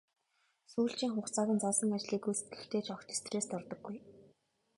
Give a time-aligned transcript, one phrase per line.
[0.71, 3.97] Сүүлчийн хугацааг нь заасан ажлыг гүйцэтгэхдээ ч огт стресст ордоггүй.